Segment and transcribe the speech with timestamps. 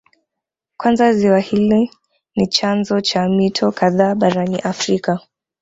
[0.77, 1.91] Kwanza ziwa hili
[2.35, 5.19] ni chanzo cha mito kadhaa barani Afrika